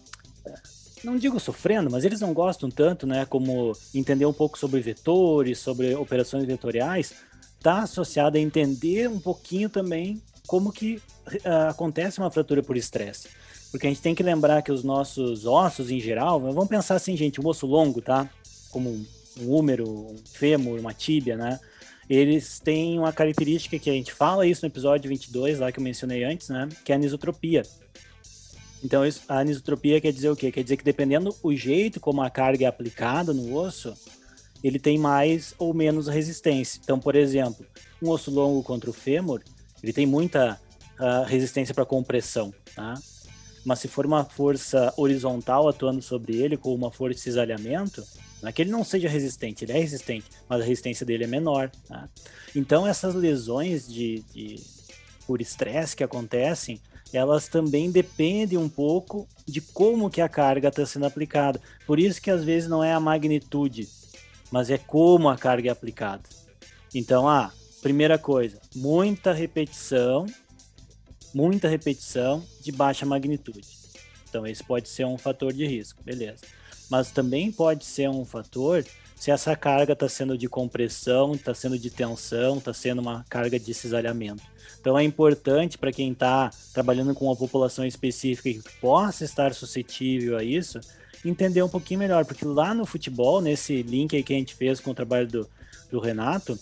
[1.03, 3.27] não digo sofrendo, mas eles não gostam tanto, né?
[3.27, 7.13] Como entender um pouco sobre vetores, sobre operações vetoriais,
[7.57, 13.29] está associado a entender um pouquinho também como que uh, acontece uma fratura por estresse.
[13.71, 17.17] Porque a gente tem que lembrar que os nossos ossos, em geral, vamos pensar assim,
[17.17, 18.29] gente, um osso longo, tá?
[18.71, 19.07] Como um,
[19.47, 21.61] húmero, um fêmur, uma tíbia, né?
[22.09, 25.85] eles têm uma característica que a gente fala isso no episódio 22, lá que eu
[25.85, 26.67] mencionei antes, né?
[26.83, 27.63] Que é a anisotropia.
[28.83, 30.51] Então, isso, a anisotropia quer dizer o quê?
[30.51, 33.93] Quer dizer que dependendo o jeito como a carga é aplicada no osso,
[34.65, 36.81] ele tem mais ou menos resistência.
[36.83, 37.67] Então, por exemplo,
[38.01, 39.43] um osso longo contra o fêmur,
[39.83, 40.61] ele tem muita
[40.99, 42.95] uh, resistência para compressão, tá?
[43.65, 48.05] Mas se for uma força horizontal atuando sobre ele, com uma força de cisalhamento,
[48.41, 51.27] não é que ele não seja resistente, ele é resistente, mas a resistência dele é
[51.27, 51.71] menor.
[51.87, 52.09] Tá?
[52.55, 54.57] Então, essas lesões de, de
[55.27, 56.81] por estresse que acontecem,
[57.13, 61.61] elas também dependem um pouco de como que a carga está sendo aplicada.
[61.87, 63.89] Por isso que às vezes não é a magnitude,
[64.51, 66.23] mas é como a carga é aplicada.
[66.95, 70.27] Então, ah, primeira coisa, muita repetição,
[71.35, 73.67] muita repetição de baixa magnitude.
[74.29, 76.59] Então, esse pode ser um fator de risco, beleza
[76.91, 81.77] mas também pode ser um fator se essa carga está sendo de compressão, está sendo
[81.77, 84.43] de tensão, está sendo uma carga de cisalhamento.
[84.81, 90.39] Então é importante para quem está trabalhando com uma população específica que possa estar suscetível
[90.39, 90.81] a isso,
[91.25, 94.79] entender um pouquinho melhor, porque lá no futebol, nesse link aí que a gente fez
[94.79, 95.49] com o trabalho do,
[95.91, 96.59] do Renato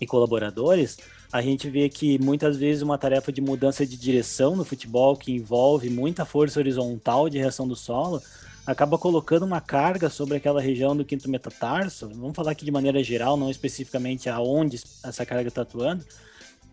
[0.00, 0.98] e colaboradores,
[1.32, 5.32] a gente vê que muitas vezes uma tarefa de mudança de direção no futebol, que
[5.32, 8.22] envolve muita força horizontal de reação do solo,
[8.66, 13.02] acaba colocando uma carga sobre aquela região do quinto metatarso, vamos falar aqui de maneira
[13.02, 16.04] geral, não especificamente aonde essa carga está atuando,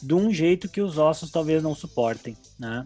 [0.02, 2.84] de um jeito que os ossos talvez não suportem, né?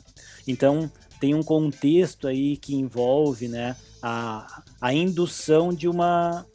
[0.47, 6.45] Então, tem um contexto aí que envolve, né, a, a indução de uma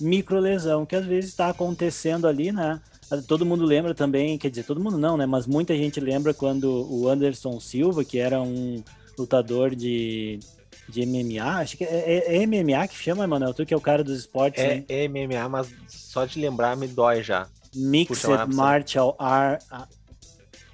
[0.00, 2.80] microlesão, que às vezes está acontecendo ali, né?
[3.26, 5.26] Todo mundo lembra também, quer dizer, todo mundo não, né?
[5.26, 8.82] Mas muita gente lembra quando o Anderson Silva, que era um
[9.16, 10.40] lutador de,
[10.88, 13.80] de MMA, acho que é, é, é MMA que chama, Emanuel, tu que é o
[13.80, 14.84] cara dos esportes, é, né?
[14.88, 17.46] É MMA, mas só de lembrar me dói já.
[17.74, 19.16] Mixed Martial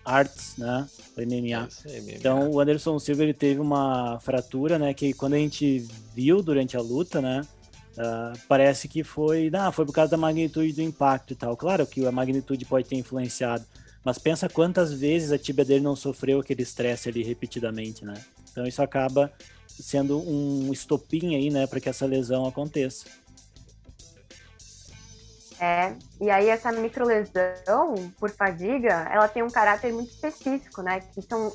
[0.05, 0.89] Arts, né?
[1.17, 1.69] MMA.
[1.85, 2.13] É MMA.
[2.13, 4.95] Então o Anderson Silva ele teve uma fratura, né?
[4.95, 7.43] Que quando a gente viu durante a luta, né?
[7.93, 11.57] Uh, parece que foi, ah, foi por causa da magnitude do impacto e tal.
[11.57, 13.65] Claro que a magnitude pode ter influenciado,
[14.03, 18.15] mas pensa quantas vezes a tibia dele não sofreu aquele estresse ali repetidamente, né?
[18.51, 19.31] Então isso acaba
[19.67, 23.07] sendo um estopim aí, né, para que essa lesão aconteça.
[25.59, 31.23] É, e aí essa microlesão por fadiga, ela tem um caráter muito específico, né, que
[31.23, 31.53] são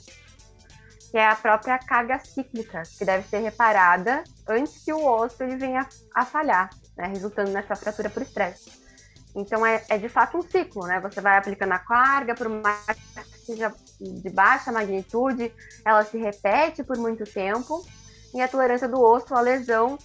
[1.11, 5.55] que é a própria carga cíclica, que deve ser reparada antes que o osso ele
[5.55, 8.71] venha a falhar, né, resultando nessa fratura por estresse.
[9.35, 10.99] Então é, é, de fato um ciclo, né?
[10.99, 15.53] Você vai aplicando a carga, por mais que seja de baixa magnitude,
[15.85, 17.85] ela se repete por muito tempo,
[18.33, 19.97] e a tolerância do osso à lesão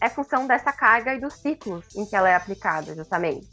[0.00, 3.48] é função dessa carga e dos ciclos em que ela é aplicada, justamente.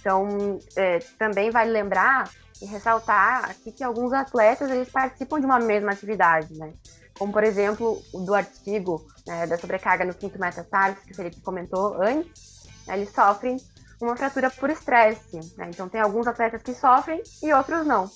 [0.00, 2.30] Então, é, também vale lembrar
[2.62, 6.72] e ressaltar aqui que alguns atletas eles participam de uma mesma atividade, né?
[7.18, 12.00] Como, por exemplo, do artigo né, da sobrecarga no quinto metatarso, que o Felipe comentou
[12.00, 13.56] antes, né, eles sofrem
[14.00, 15.40] uma fratura por estresse.
[15.56, 15.70] Né?
[15.70, 18.10] Então, tem alguns atletas que sofrem e outros não.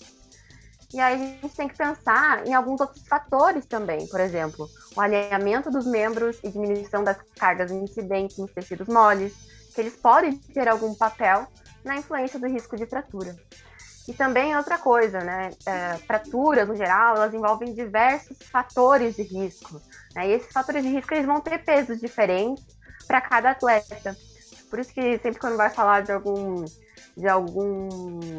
[0.92, 5.00] E aí a gente tem que pensar em alguns outros fatores também, por exemplo, o
[5.00, 9.32] alinhamento dos membros e diminuição das cargas incidentes nos tecidos moles,
[9.72, 11.46] que eles podem ter algum papel
[11.84, 13.36] na influência do risco de fratura.
[14.08, 15.50] E também outra coisa, né?
[15.66, 19.80] É, fraturas, no geral, elas envolvem diversos fatores de risco.
[20.14, 20.28] Né?
[20.28, 22.64] E esses fatores de risco eles vão ter pesos diferentes
[23.06, 24.16] para cada atleta.
[24.68, 26.64] Por isso que sempre quando vai falar de algum
[27.16, 27.88] de algum,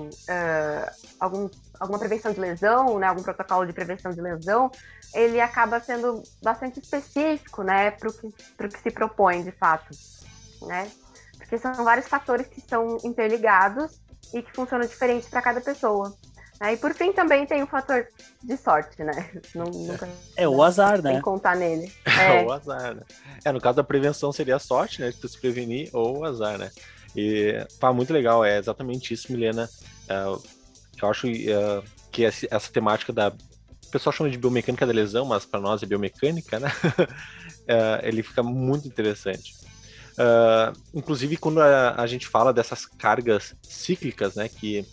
[0.09, 4.71] uh, algum alguma prevenção de lesão, né, algum protocolo de prevenção de lesão,
[5.13, 8.31] ele acaba sendo bastante específico, né, para o que,
[8.69, 9.89] que se propõe de fato,
[10.61, 10.89] né?
[11.37, 13.99] Porque são vários fatores que são interligados
[14.33, 16.15] e que funcionam diferente para cada pessoa.
[16.59, 16.73] Né?
[16.73, 18.07] E por fim também tem o fator
[18.43, 19.31] de sorte, né?
[19.55, 20.07] Não, nunca,
[20.37, 21.13] é o azar, né?
[21.13, 21.91] Tem contar nele.
[22.05, 22.37] É.
[22.37, 22.45] é.
[22.45, 23.01] o azar, né?
[23.43, 25.09] É, no caso da prevenção seria a sorte, né?
[25.09, 26.69] De tu se prevenir ou o azar, né?
[27.15, 29.69] E, pá, muito legal, é exatamente isso, Milena.
[30.03, 30.41] Uh,
[31.01, 33.29] eu acho uh, que essa, essa, temática da.
[33.29, 36.71] O pessoal chama de biomecânica da lesão, mas para nós é biomecânica, né?
[36.99, 39.53] uh, ele fica muito interessante.
[40.13, 44.85] Uh, inclusive, quando a, a, gente fala dessas cargas cíclicas, né, que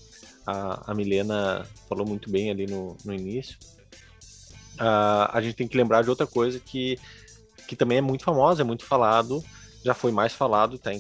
[0.47, 3.59] a, a Milena falou muito bem ali no, no início,
[4.75, 6.99] uh, a gente tem que lembrar de outra coisa que,
[7.67, 9.45] que também é muito famosa, é muito falado,
[9.85, 10.93] já foi mais falado, tá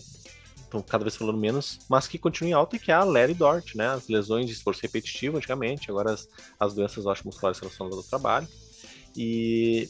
[0.68, 3.74] estão cada vez falando menos, mas que continua em alta, que é a Larry Dort,
[3.74, 3.88] né?
[3.88, 6.28] As lesões de esforço repetitivo antigamente, agora as,
[6.60, 8.46] as doenças musculares relacionadas ao trabalho.
[9.16, 9.88] E,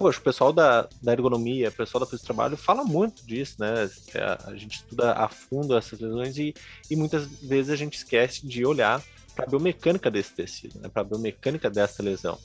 [0.00, 3.56] poxa, o pessoal da, da ergonomia, o pessoal da pesquisa de trabalho fala muito disso,
[3.58, 3.90] né?
[4.14, 6.54] É, a gente estuda a fundo essas lesões e,
[6.90, 9.02] e muitas vezes a gente esquece de olhar
[9.36, 10.88] para a biomecânica desse tecido, né?
[10.88, 12.38] para a biomecânica dessa lesão,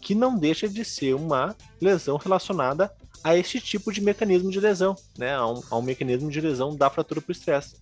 [0.00, 2.92] que não deixa de ser uma lesão relacionada
[3.24, 5.34] a esse tipo de mecanismo de lesão, né?
[5.34, 7.74] A um, a um mecanismo de lesão da fratura por estresse.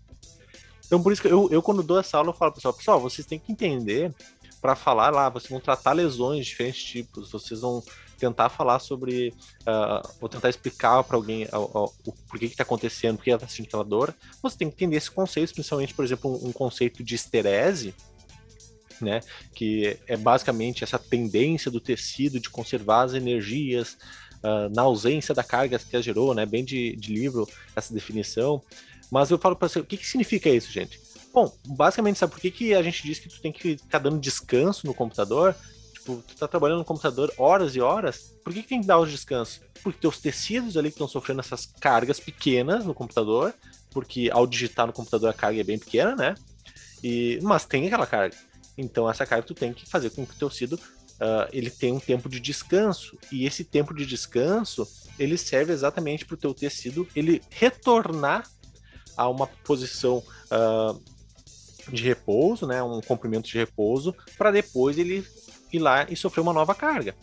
[0.86, 3.26] Então, por isso que eu, eu, quando dou essa aula, eu falo, pessoal, pessoal, vocês
[3.26, 4.10] têm que entender
[4.58, 7.82] para falar lá, vocês vão tratar lesões de diferentes tipos, vocês vão
[8.18, 12.62] tentar falar sobre, uh, ou tentar explicar para alguém uh, uh, o porquê que está
[12.62, 15.94] acontecendo, por que ela está sentindo aquela dor, você tem que entender esse conceito, principalmente,
[15.94, 17.94] por exemplo, um, um conceito de esterese,
[19.00, 19.20] né,
[19.54, 23.96] que é basicamente essa tendência do tecido de conservar as energias
[24.42, 26.44] uh, na ausência da carga que ela gerou, né?
[26.44, 28.62] Bem de, de livro essa definição.
[29.10, 31.00] Mas eu falo para você, o que, que significa isso, gente?
[31.32, 34.18] Bom, basicamente, sabe por que, que a gente diz que tu tem que ficar dando
[34.18, 35.54] descanso no computador?
[36.08, 38.98] Tipo, tu tá trabalhando no computador horas e horas, por que, que tem que dar
[38.98, 39.60] os descansos?
[39.82, 43.54] Porque teus tecidos ali que estão sofrendo essas cargas pequenas no computador,
[43.90, 46.34] porque ao digitar no computador a carga é bem pequena, né?
[47.04, 48.34] E, mas tem aquela carga.
[48.78, 51.92] Então essa carga tu tem que fazer com que o teu tecido uh, ele tem
[51.92, 56.54] um tempo de descanso e esse tempo de descanso ele serve exatamente para o teu
[56.54, 58.48] tecido ele retornar
[59.14, 60.98] a uma posição uh,
[61.92, 65.26] de repouso, né, um comprimento de repouso, para depois ele
[65.72, 67.14] ir lá e sofrer uma nova carga.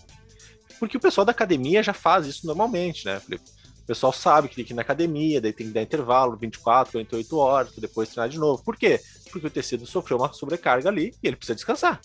[0.80, 3.22] Porque o pessoal da academia já faz isso normalmente, né?
[3.30, 6.94] O pessoal sabe que tem que ir na academia, daí tem que dar intervalo, 24,
[6.94, 8.64] 48 horas, depois treinar de novo.
[8.64, 9.00] Por quê?
[9.32, 12.02] Porque o tecido sofreu uma sobrecarga ali e ele precisa descansar.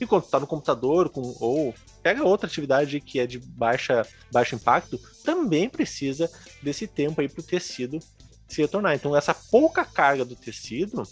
[0.00, 5.00] Enquanto está no computador com, ou pega outra atividade que é de baixa, baixo impacto,
[5.24, 6.30] também precisa
[6.62, 7.98] desse tempo aí para o tecido
[8.46, 8.94] se retornar.
[8.94, 11.02] Então, essa pouca carga do tecido,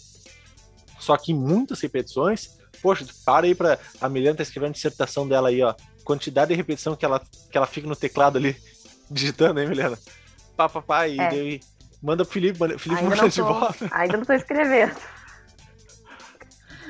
[0.99, 5.27] só que em muitas repetições, poxa, para aí para a Milena tá escrevendo a dissertação
[5.27, 8.55] dela aí, ó, quantidade de repetição que ela, que ela fica no teclado ali,
[9.09, 9.97] digitando, hein, Milena?
[10.55, 11.29] Pá, pá, pá, e é.
[11.29, 11.61] daí
[12.01, 13.89] manda pro Felipe, manda, Felipe ainda manda de volta.
[13.91, 14.95] Ainda não tô escrevendo.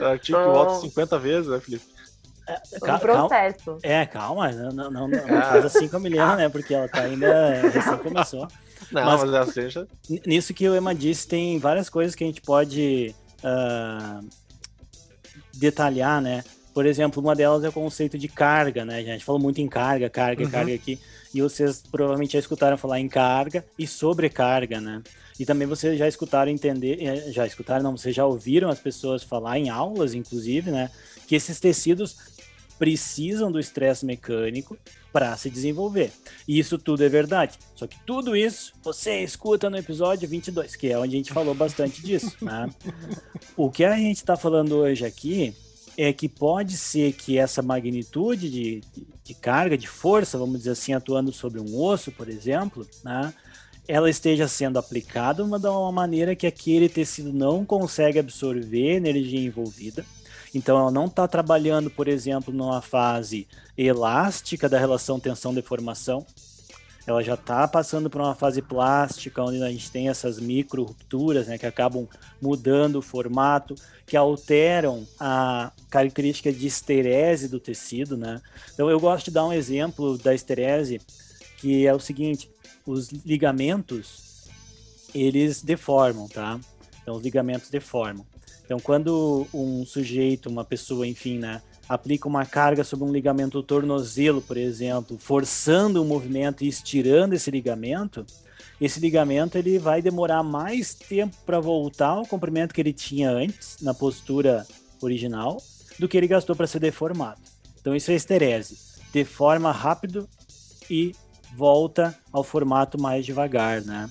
[0.01, 0.43] Artigo tô...
[0.43, 1.93] que volta 50 vezes, né, Felipe?
[2.47, 3.65] É, um processo.
[3.65, 6.49] Calma, é, calma, não, não, não, não faz assim com a Milena, né?
[6.49, 8.47] Porque ela tá ainda recém começou.
[8.91, 9.87] Não, mas, mas ela seja.
[10.25, 14.27] Nisso que o Emma disse, tem várias coisas que a gente pode uh,
[15.53, 16.43] detalhar, né?
[16.73, 18.97] Por exemplo, uma delas é o conceito de carga, né?
[18.97, 20.49] A gente falou muito em carga, carga, uhum.
[20.49, 20.99] carga aqui.
[21.33, 25.01] E vocês provavelmente já escutaram falar em carga e sobrecarga, né?
[25.39, 29.23] E também vocês já escutaram entender, eh, já escutaram, não, vocês já ouviram as pessoas
[29.23, 30.89] falar em aulas, inclusive, né?
[31.27, 32.15] Que esses tecidos
[32.77, 34.77] precisam do estresse mecânico
[35.11, 36.11] para se desenvolver.
[36.47, 37.57] E isso tudo é verdade.
[37.75, 41.53] Só que tudo isso você escuta no episódio 22, que é onde a gente falou
[41.53, 42.33] bastante disso.
[42.43, 42.69] Né?
[43.55, 45.55] o que a gente está falando hoje aqui
[45.97, 50.71] é que pode ser que essa magnitude de, de, de, carga, de força, vamos dizer
[50.71, 53.33] assim, atuando sobre um osso, por exemplo, né,
[53.87, 60.05] ela esteja sendo aplicada de uma maneira que aquele tecido não consegue absorver energia envolvida
[60.53, 66.25] então ela não está trabalhando, por exemplo, numa fase elástica da relação tensão-deformação.
[67.05, 71.47] Ela já está passando por uma fase plástica, onde a gente tem essas micro rupturas,
[71.47, 72.07] né, que acabam
[72.41, 78.41] mudando o formato, que alteram a característica de esterese do tecido, né?
[78.73, 81.01] Então eu gosto de dar um exemplo da esterese,
[81.57, 82.49] que é o seguinte:
[82.85, 84.47] os ligamentos
[85.13, 86.59] eles deformam, tá?
[87.01, 88.25] Então os ligamentos deformam.
[88.65, 93.63] Então, quando um sujeito, uma pessoa, enfim, né, aplica uma carga sobre um ligamento do
[93.63, 98.25] tornozelo, por exemplo, forçando o movimento e estirando esse ligamento,
[98.79, 103.77] esse ligamento ele vai demorar mais tempo para voltar ao comprimento que ele tinha antes,
[103.81, 104.65] na postura
[105.01, 105.61] original,
[105.99, 107.41] do que ele gastou para ser deformado.
[107.79, 108.77] Então, isso é esterese.
[109.11, 110.27] Deforma rápido
[110.89, 111.13] e
[111.55, 114.09] volta ao formato mais devagar, né?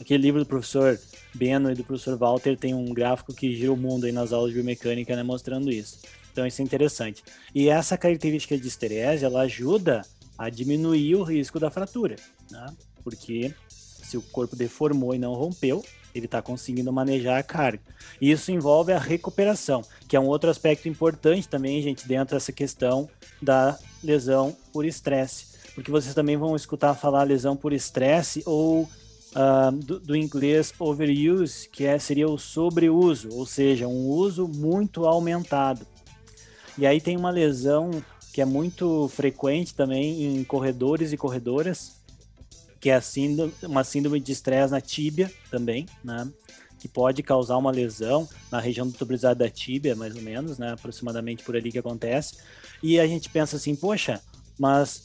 [0.00, 0.98] Aquele livro do professor
[1.34, 4.50] Beno e do professor Walter tem um gráfico que gira o mundo aí nas aulas
[4.50, 5.98] de biomecânica, né, mostrando isso.
[6.32, 7.22] Então isso é interessante.
[7.54, 10.02] E essa característica de esterese, ela ajuda
[10.36, 12.16] a diminuir o risco da fratura,
[12.50, 12.66] né?
[13.02, 17.82] Porque se o corpo deformou e não rompeu, ele está conseguindo manejar a carga.
[18.20, 23.08] Isso envolve a recuperação, que é um outro aspecto importante também, gente, dentro dessa questão
[23.42, 25.54] da lesão por estresse.
[25.74, 28.88] Porque vocês também vão escutar falar lesão por estresse ou
[29.34, 35.06] uh, do, do, inglês overuse, que é, seria o sobreuso, ou seja, um uso muito
[35.06, 35.86] aumentado.
[36.78, 37.90] E aí tem uma lesão
[38.32, 42.00] que é muito frequente também em corredores e corredoras,
[42.80, 46.28] que é síndrome, uma síndrome de estresse na tíbia também, né?
[46.78, 50.72] Que pode causar uma lesão na região do tuberizado da tíbia, mais ou menos, né?
[50.72, 52.38] Aproximadamente por ali que acontece.
[52.82, 54.20] E a gente pensa assim, poxa,
[54.58, 55.04] mas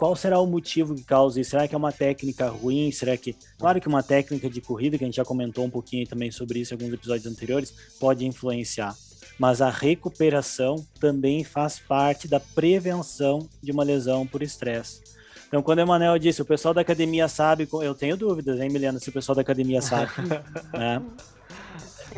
[0.00, 1.50] qual será o motivo que causa isso?
[1.50, 2.90] Será que é uma técnica ruim?
[2.90, 3.36] Será que.
[3.58, 6.58] Claro que uma técnica de corrida, que a gente já comentou um pouquinho também sobre
[6.58, 8.96] isso em alguns episódios anteriores, pode influenciar.
[9.38, 15.02] Mas a recuperação também faz parte da prevenção de uma lesão por estresse.
[15.48, 18.98] Então, quando o Emanuel disse, o pessoal da academia sabe, eu tenho dúvidas, hein, Milena,
[18.98, 20.12] se o pessoal da academia sabe.
[20.72, 21.02] né?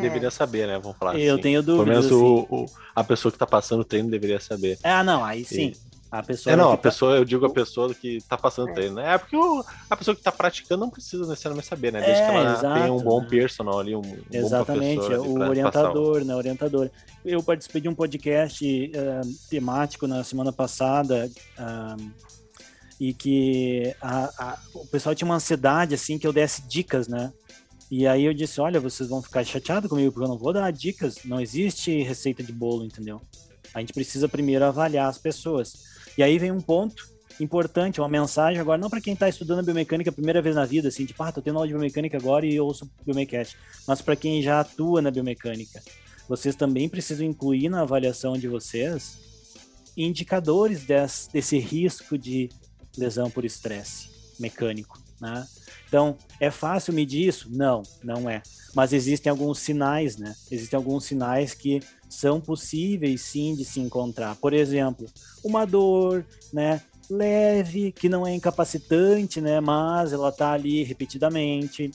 [0.01, 0.79] Deveria saber, né?
[0.79, 1.43] Vamos falar Eu assim.
[1.43, 1.85] tenho dúvidas.
[1.85, 2.47] Pelo menos assim.
[2.49, 4.79] o, o, a pessoa que está passando o treino deveria saber.
[4.85, 5.73] Ah, não, aí sim.
[5.89, 5.92] E...
[6.13, 6.83] A pessoa é, não, a tá...
[6.83, 8.75] pessoa, eu digo a pessoa que tá passando é.
[8.75, 9.15] treino, né?
[9.15, 12.03] É porque o, a pessoa que tá praticando não precisa necessariamente saber, né?
[12.03, 13.29] Desde é, que ela exato, tenha um bom né?
[13.31, 16.37] personal ali, um, Exatamente, bom o orientador, né?
[16.37, 16.91] Orientador.
[17.25, 18.63] Eu participei de um podcast
[18.95, 22.11] uh, temático na semana passada uh,
[23.01, 27.33] e que a, a, o pessoal tinha uma ansiedade, assim, que eu desse dicas, né?
[27.91, 30.71] E aí eu disse, olha, vocês vão ficar chateados comigo, porque eu não vou dar
[30.71, 33.19] dicas, não existe receita de bolo, entendeu?
[33.73, 35.91] A gente precisa primeiro avaliar as pessoas.
[36.17, 40.11] E aí vem um ponto importante, uma mensagem agora, não para quem está estudando biomecânica
[40.11, 42.61] a primeira vez na vida, assim, tipo, ah, tô tendo aula de biomecânica agora e
[42.61, 45.83] ouço biomecast, mas para quem já atua na biomecânica.
[46.29, 49.19] Vocês também precisam incluir na avaliação de vocês
[49.97, 52.49] indicadores desse, desse risco de
[52.97, 55.47] lesão por estresse mecânico, né?
[55.87, 57.49] Então, é fácil medir isso?
[57.51, 58.43] Não, não é.
[58.75, 60.35] Mas existem alguns sinais, né?
[60.51, 61.81] Existem alguns sinais que
[62.13, 64.37] são possíveis sim de se encontrar.
[64.37, 65.07] Por exemplo,
[65.43, 71.91] uma dor, né, leve, que não é incapacitante, né, mas ela tá ali repetidamente.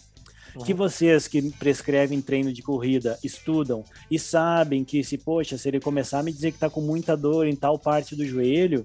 [0.55, 0.63] Uhum.
[0.63, 5.79] Que vocês que prescrevem treino de corrida estudam e sabem que se, poxa, se ele
[5.79, 8.83] começar a me dizer que tá com muita dor em tal parte do joelho,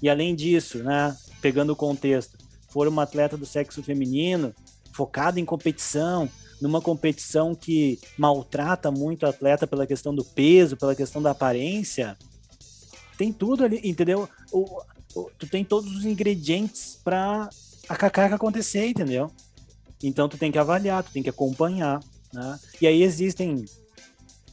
[0.00, 2.38] e além disso, né, pegando o contexto,
[2.68, 4.54] for uma atleta do sexo feminino,
[4.92, 6.28] focada em competição,
[6.60, 12.16] numa competição que maltrata muito o atleta pela questão do peso, pela questão da aparência,
[13.16, 14.28] tem tudo ali, entendeu?
[14.52, 14.82] O,
[15.14, 17.48] o, tu tem todos os ingredientes para
[17.88, 19.30] a cacaca acontecer, entendeu?
[20.02, 22.00] Então tu tem que avaliar, tu tem que acompanhar,
[22.32, 22.58] né?
[22.80, 23.64] E aí existem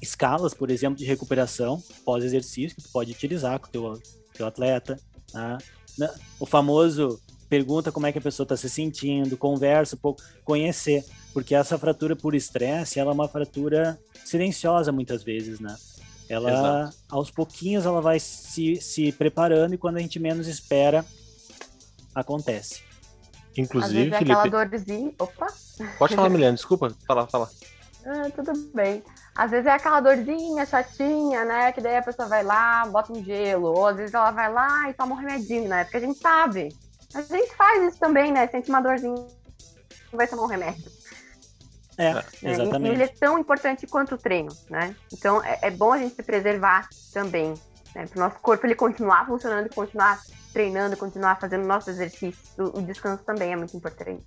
[0.02, 4.02] escalas, por exemplo, de recuperação pós-exercício que tu pode utilizar com o teu,
[4.34, 5.00] teu atleta,
[5.34, 6.10] né?
[6.40, 7.20] O famoso
[7.54, 11.78] pergunta como é que a pessoa está se sentindo, conversa um pouco, conhecer, porque essa
[11.78, 15.76] fratura por estresse, ela é uma fratura silenciosa muitas vezes, né?
[16.28, 16.98] Ela, Exato.
[17.12, 21.06] aos pouquinhos, ela vai se, se preparando e quando a gente menos espera,
[22.16, 22.82] acontece.
[23.56, 24.32] Inclusive, Às Felipe...
[24.32, 25.14] aquela dorzinha...
[25.20, 25.46] Opa!
[26.00, 26.92] Pode falar, Milena, desculpa.
[27.06, 27.52] Fala, fala.
[28.04, 29.04] Ah, tudo bem.
[29.36, 31.72] Às vezes é aquela dorzinha chatinha, né?
[31.72, 33.68] Que daí a pessoa vai lá, bota um gelo.
[33.68, 35.84] Ou às vezes ela vai lá e toma um remedinho, né?
[35.84, 36.70] Porque a gente sabe.
[37.14, 38.48] A gente faz isso também, né?
[38.48, 39.28] Sente uma dorzinha,
[40.12, 40.92] vai tomar um remédio.
[41.98, 42.10] É,
[42.44, 42.92] é exatamente.
[42.92, 44.96] E ele é tão importante quanto o treino, né?
[45.12, 47.54] Então é, é bom a gente se preservar também,
[47.96, 48.08] né?
[48.08, 50.20] Para o nosso corpo ele continuar funcionando e continuar
[50.52, 52.58] treinando, continuar fazendo nossos exercícios.
[52.58, 54.24] O, o descanso também é muito importante.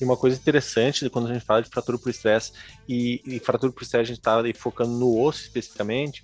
[0.00, 2.52] E uma coisa interessante quando a gente fala de fratura por estresse,
[2.88, 6.22] e, e fratura por estresse a gente está focando no osso especificamente,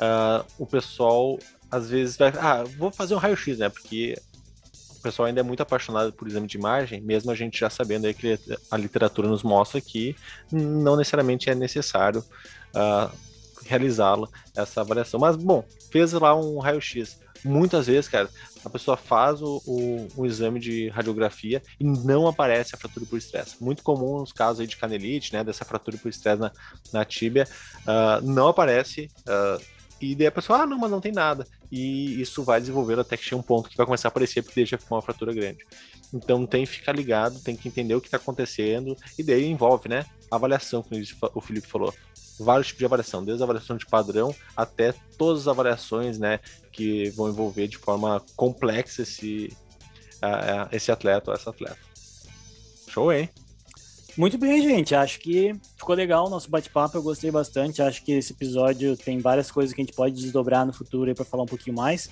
[0.00, 1.38] uh, o pessoal
[1.70, 3.68] às vezes vai, ah, vou fazer um raio-x, né?
[3.68, 4.16] Porque
[5.06, 8.14] pessoal ainda é muito apaixonado por exame de imagem, mesmo a gente já sabendo aí
[8.14, 8.38] que
[8.70, 10.16] a literatura nos mostra que
[10.50, 12.24] não necessariamente é necessário
[12.74, 13.10] uh,
[13.64, 15.20] realizá-la, essa avaliação.
[15.20, 17.20] Mas, bom, fez lá um raio-x.
[17.44, 18.28] Muitas vezes, cara,
[18.64, 23.16] a pessoa faz o, o, o, exame de radiografia e não aparece a fratura por
[23.16, 23.62] estresse.
[23.62, 26.50] Muito comum nos casos aí de canelite, né, dessa fratura por estresse na,
[26.92, 27.46] na tíbia,
[27.82, 29.08] uh, não aparece.
[29.20, 31.46] Uh, e daí a pessoa, ah, não, mas não tem nada.
[31.70, 34.66] E isso vai desenvolver até que chega um ponto que vai começar a aparecer porque
[34.66, 35.64] já ficou uma fratura grande.
[36.12, 39.88] Então tem que ficar ligado, tem que entender o que está acontecendo, e daí envolve,
[39.88, 40.04] né?
[40.30, 41.00] Avaliação, como
[41.34, 41.92] o Felipe falou
[42.38, 46.40] vários tipos de avaliação, desde a avaliação de padrão até todas as avaliações, né,
[46.70, 49.56] que vão envolver de forma complexa esse,
[50.16, 51.78] uh, esse atleta ou essa atleta.
[52.88, 53.30] Show, hein?
[54.16, 54.94] Muito bem, gente.
[54.94, 56.96] Acho que ficou legal o nosso bate-papo.
[56.96, 57.82] Eu gostei bastante.
[57.82, 61.24] Acho que esse episódio tem várias coisas que a gente pode desdobrar no futuro para
[61.24, 62.08] falar um pouquinho mais.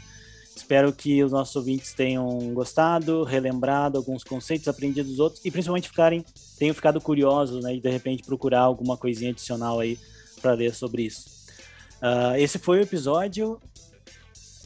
[0.55, 6.25] Espero que os nossos ouvintes tenham gostado, relembrado alguns conceitos, aprendidos outros e principalmente ficarem,
[6.59, 7.75] tenham ficado curiosos, né?
[7.75, 9.99] E de repente procurar alguma coisinha adicional aí
[10.41, 11.25] para ler sobre isso.
[12.03, 13.59] Uh, esse foi o episódio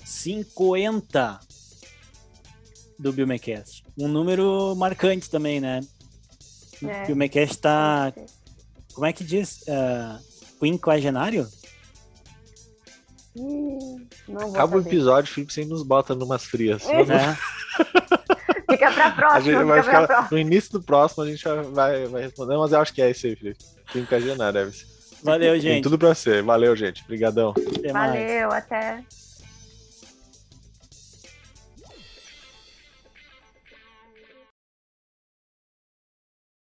[0.05, 1.41] 50
[2.99, 3.85] do Biomecast.
[3.97, 5.81] Um número marcante também, né?
[6.87, 7.03] É.
[7.03, 8.13] O Biomecast está.
[8.95, 9.63] Como é que diz?
[9.63, 10.19] Uh,
[10.59, 11.47] quinquagenário?
[14.51, 16.83] Acaba o episódio, o Felipe sempre nos bota numas frias.
[16.89, 17.05] É.
[18.71, 19.39] Fica pra próxima.
[19.39, 22.81] A gente vai ficar, no início do próximo a gente vai, vai responder, mas eu
[22.81, 23.65] acho que é isso aí, Felipe.
[23.93, 24.87] Quinquagenário deve ser.
[25.23, 25.73] Valeu, gente.
[25.73, 26.43] Tem tudo pra ser.
[26.43, 27.03] Valeu, gente.
[27.05, 27.55] Obrigadão.
[27.93, 29.03] Valeu, até.